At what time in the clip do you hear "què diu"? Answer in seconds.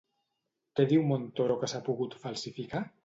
0.79-1.05